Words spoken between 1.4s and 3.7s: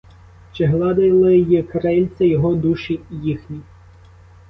крильця його душі їхні?